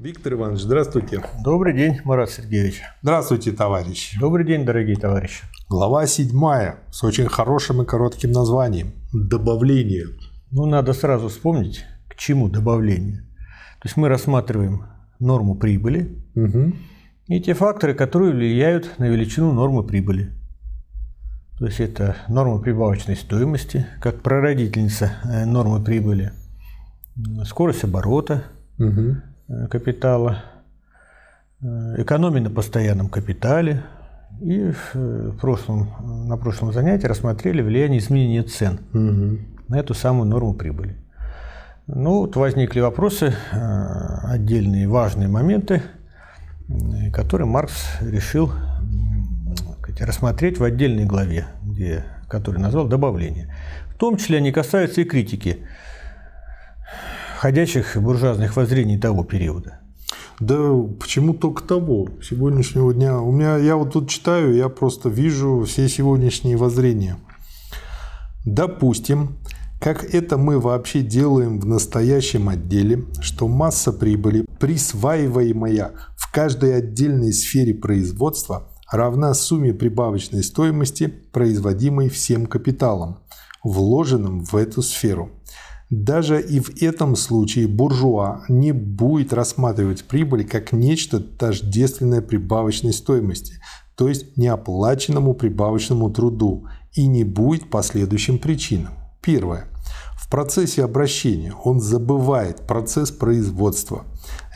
[0.00, 1.22] Виктор Иванович, здравствуйте.
[1.44, 2.80] Добрый день, Марат Сергеевич.
[3.02, 4.18] Здравствуйте, товарищи.
[4.18, 5.44] Добрый день, дорогие товарищи.
[5.68, 10.06] Глава седьмая с очень хорошим и коротким названием «Добавление».
[10.52, 13.18] Ну, надо сразу вспомнить, к чему добавление.
[13.82, 14.86] То есть мы рассматриваем
[15.18, 16.72] норму прибыли Угу.
[17.26, 20.32] и те факторы, которые влияют на величину нормы прибыли.
[21.58, 26.32] То есть это норма прибавочной стоимости, как прародительница э, нормы прибыли,
[27.44, 28.44] скорость оборота
[28.78, 29.16] Угу.
[29.70, 30.44] Капитала,
[31.62, 31.66] э,
[31.98, 33.82] экономия на постоянном капитале.
[34.40, 39.38] И в, э, в прошлом, на прошлом занятии рассмотрели влияние изменения цен Угу.
[39.68, 40.96] на эту самую норму прибыли.
[41.86, 43.56] Ну, вот возникли вопросы, э,
[44.24, 45.82] отдельные важные моменты,
[47.12, 48.52] которые Маркс решил
[49.90, 53.52] сказать, рассмотреть в отдельной главе, где, который назвал «Добавление».
[53.94, 55.58] В том числе они касаются и критики
[57.40, 59.80] ходячих буржуазных воззрений того периода.
[60.40, 60.58] Да
[61.00, 63.18] почему только того, сегодняшнего дня?
[63.18, 67.16] У меня, я вот тут читаю, я просто вижу все сегодняшние воззрения.
[68.44, 69.38] Допустим,
[69.80, 77.32] как это мы вообще делаем в настоящем отделе, что масса прибыли, присваиваемая в каждой отдельной
[77.32, 83.20] сфере производства, равна сумме прибавочной стоимости, производимой всем капиталом,
[83.64, 85.30] вложенным в эту сферу.
[85.90, 93.54] Даже и в этом случае буржуа не будет рассматривать прибыль как нечто тождественное прибавочной стоимости,
[93.96, 98.92] то есть неоплаченному прибавочному труду, и не будет по следующим причинам.
[99.20, 99.66] Первое.
[100.14, 104.04] В процессе обращения он забывает процесс производства.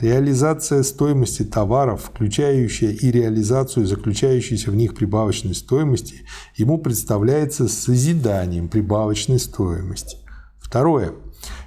[0.00, 6.20] Реализация стоимости товаров, включающая и реализацию заключающейся в них прибавочной стоимости,
[6.54, 10.18] ему представляется созиданием прибавочной стоимости.
[10.60, 11.12] Второе.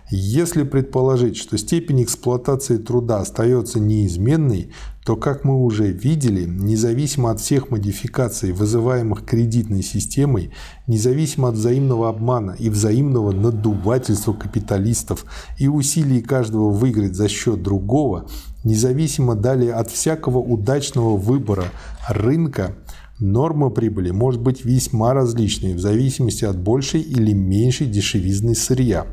[0.09, 4.71] Если предположить, что степень эксплуатации труда остается неизменной,
[5.05, 10.51] то, как мы уже видели, независимо от всех модификаций, вызываемых кредитной системой,
[10.87, 15.25] независимо от взаимного обмана и взаимного надувательства капиталистов
[15.57, 18.29] и усилий каждого выиграть за счет другого,
[18.63, 21.65] независимо далее от всякого удачного выбора
[22.07, 22.75] рынка,
[23.19, 29.07] Норма прибыли может быть весьма различной в зависимости от большей или меньшей дешевизны сырья,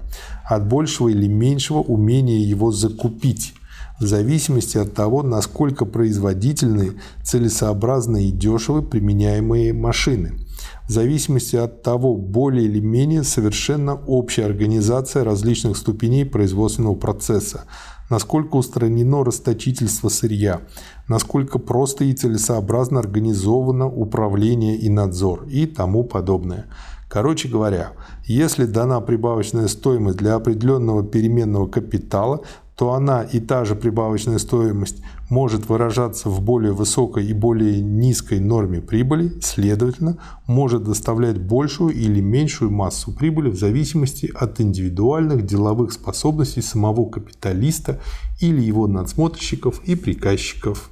[0.45, 3.55] от большего или меньшего умения его закупить,
[3.99, 10.35] в зависимости от того, насколько производительны, целесообразны и дешевы применяемые машины,
[10.89, 17.65] в зависимости от того, более или менее совершенно общая организация различных ступеней производственного процесса,
[18.11, 20.61] насколько устранено расточительство сырья,
[21.09, 25.47] насколько просто и целесообразно организовано управление и надзор?
[25.49, 26.67] И тому подобное.
[27.09, 27.93] Короче говоря,
[28.25, 32.41] если дана прибавочная стоимость для определенного переменного капитала,
[32.77, 38.41] то она и та же прибавочная стоимость может выражаться в более высокой и более низкой
[38.41, 45.93] норме прибыли, следовательно, может доставлять большую или меньшую массу прибыли в зависимости от индивидуальных деловых
[45.93, 48.01] способностей самого капиталиста
[48.41, 50.91] или его надсмотрщиков и приказчиков.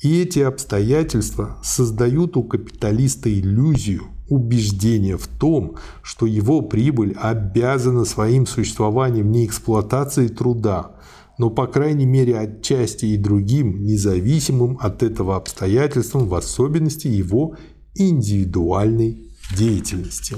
[0.00, 8.46] И эти обстоятельства создают у капиталиста иллюзию, убеждение в том, что его прибыль обязана своим
[8.46, 10.92] существованием не эксплуатации труда,
[11.36, 17.56] но по крайней мере отчасти и другим, независимым от этого обстоятельствам, в особенности его
[17.94, 20.36] индивидуальной деятельности.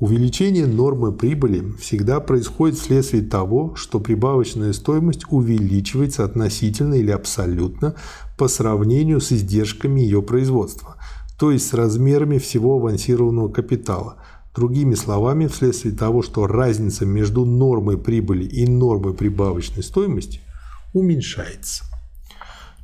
[0.00, 7.94] Увеличение нормы прибыли всегда происходит вследствие того, что прибавочная стоимость увеличивается относительно или абсолютно
[8.38, 10.96] по сравнению с издержками ее производства,
[11.40, 14.16] то есть с размерами всего авансированного капитала.
[14.54, 20.42] Другими словами, вследствие того, что разница между нормой прибыли и нормой прибавочной стоимости
[20.92, 21.84] уменьшается.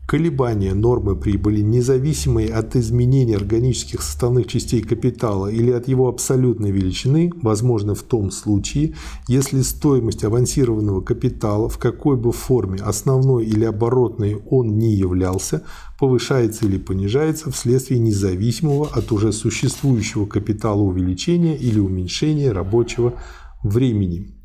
[0.06, 7.32] Колебания нормы прибыли, независимые от изменения органических составных частей капитала или от его абсолютной величины,
[7.42, 8.94] возможны в том случае,
[9.26, 15.64] если стоимость авансированного капитала, в какой бы форме, основной или оборотной он ни являлся,
[15.98, 23.14] повышается или понижается вследствие независимого от уже существующего капитала увеличения или уменьшения рабочего
[23.64, 24.36] времени,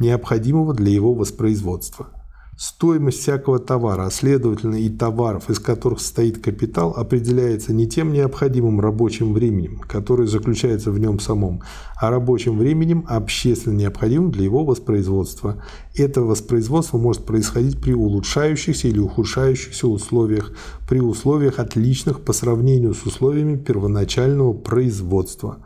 [0.00, 2.21] необходимого для его воспроизводства.
[2.54, 8.78] Стоимость всякого товара, а следовательно и товаров, из которых состоит капитал, определяется не тем необходимым
[8.78, 11.62] рабочим временем, которое заключается в нем самом,
[11.98, 15.64] а рабочим временем, общественно необходимым для его воспроизводства.
[15.94, 20.52] Это воспроизводство может происходить при улучшающихся или ухудшающихся условиях,
[20.86, 25.58] при условиях отличных по сравнению с условиями первоначального производства.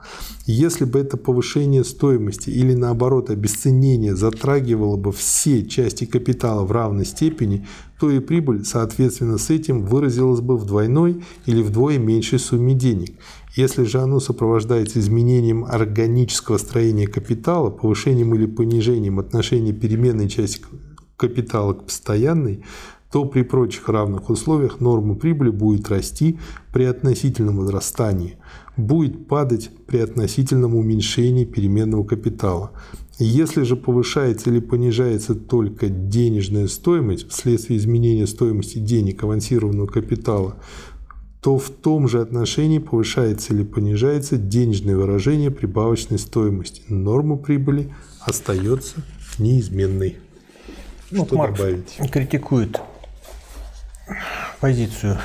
[0.47, 7.05] Если бы это повышение стоимости или наоборот обесценение затрагивало бы все части капитала в равной
[7.05, 7.67] степени,
[7.99, 13.17] то и прибыль, соответственно, с этим выразилась бы в двойной или вдвое меньшей сумме денег.
[13.57, 20.63] Если же оно сопровождается изменением органического строения капитала, повышением или понижением отношения переменной части
[21.17, 22.63] капитала к постоянной,
[23.11, 26.39] то при прочих равных условиях норма прибыли будет расти
[26.73, 28.37] при относительном возрастании,
[28.77, 32.73] будет падать при относительном уменьшении переменного капитала.
[33.19, 40.57] Если же повышается или понижается только денежная стоимость вследствие изменения стоимости денег авансированного капитала,
[41.41, 46.83] то в том же отношении повышается или понижается денежное выражение прибавочной стоимости.
[46.89, 48.97] Норма прибыли остается
[49.39, 50.17] неизменной.
[51.11, 51.97] Ну, Что Маркс добавить?
[52.11, 52.81] критикует
[54.61, 55.19] позицию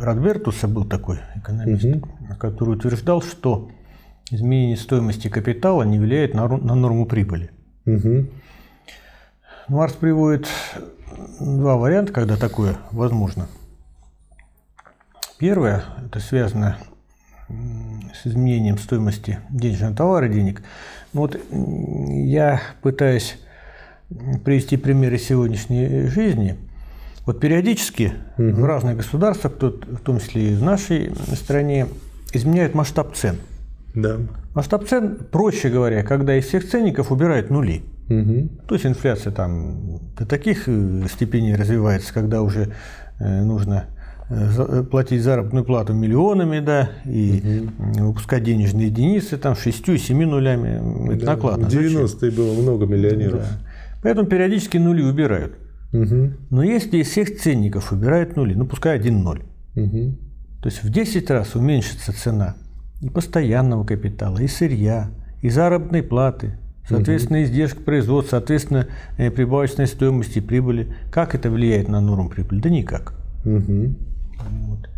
[0.00, 2.08] Радбертуса, был такой экономист, угу.
[2.38, 3.70] который утверждал, что
[4.30, 7.50] изменение стоимости капитала не влияет на, на норму прибыли.
[7.86, 8.26] Угу.
[9.68, 10.48] Маркс приводит
[11.40, 13.48] два варианта, когда такое возможно.
[15.38, 16.76] Первое, это связано
[17.48, 20.62] с изменением стоимости денежного товара, денег.
[21.12, 23.38] Ну вот я пытаюсь
[24.44, 26.56] привести примеры сегодняшней жизни–
[27.26, 28.50] вот периодически угу.
[28.50, 31.86] в разных государствах, в том числе и в нашей стране,
[32.32, 33.38] изменяют масштаб цен.
[33.94, 34.16] Да.
[34.54, 37.82] Масштаб цен, проще говоря, когда из всех ценников убирают нули.
[38.08, 38.48] Угу.
[38.66, 42.72] То есть инфляция там до таких э, степеней развивается, когда уже
[43.20, 43.86] э, нужно
[44.28, 48.08] э, платить заработную плату миллионами, да, и угу.
[48.08, 51.12] выпускать денежные единицы там шестью, семи нулями.
[51.14, 51.32] Это да.
[51.32, 51.68] накладно.
[51.68, 53.42] В 90-е было много миллионеров.
[53.42, 53.48] Да.
[54.02, 55.54] Поэтому периодически нули убирают.
[55.92, 56.32] Угу.
[56.50, 59.42] Но если из всех ценников убирают нули, ну пускай один ноль,
[59.76, 60.16] угу.
[60.62, 62.56] то есть в 10 раз уменьшится цена
[63.00, 65.10] и постоянного капитала, и сырья,
[65.42, 66.58] и заработной платы,
[66.88, 67.46] соответственно, угу.
[67.46, 68.86] издержек производства, соответственно,
[69.16, 70.94] э, прибавочной стоимости прибыли.
[71.10, 72.60] Как это влияет на норму прибыли?
[72.60, 73.14] Да никак.
[73.44, 73.94] Угу.
[74.68, 74.88] Вот.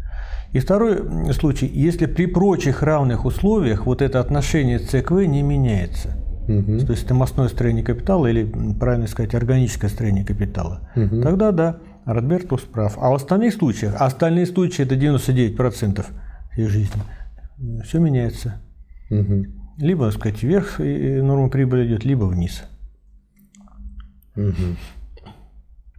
[0.52, 6.16] И второй случай, если при прочих равных условиях вот это отношение ЦКВ не меняется–
[6.48, 6.87] Угу.
[6.87, 8.44] То есть томостное строение капитала или,
[8.78, 10.88] правильно сказать, органическое строение капитала.
[10.96, 11.22] Угу.
[11.22, 12.98] Тогда да, Радбертус прав.
[12.98, 16.05] А в остальных случаях, а остальные случаи это 99%
[16.52, 17.02] всей жизни,
[17.85, 18.61] все меняется.
[19.11, 19.47] Угу.
[19.79, 22.64] Либо, так сказать, вверх норма прибыли идет, либо вниз.
[24.37, 24.76] Угу.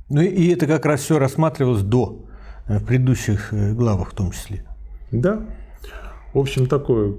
[0.10, 2.25] Ну и это как раз все рассматривалось до,
[2.68, 4.63] э, в предыдущих э, главах в том числе.
[5.12, 5.42] Да.
[6.33, 7.15] В общем, такое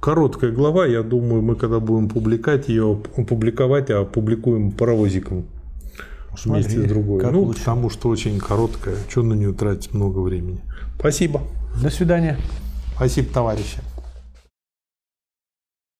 [0.00, 5.46] короткая глава, я думаю, мы когда будем публиковать ее, публиковать, а публикуем паровозиком
[6.36, 7.22] Смотри, вместе с другой.
[7.22, 7.60] Ну, лучше.
[7.60, 10.60] потому что очень короткая, что на нее тратить много времени.
[10.98, 11.42] Спасибо.
[11.82, 12.36] До свидания.
[12.96, 13.78] Спасибо, товарищи.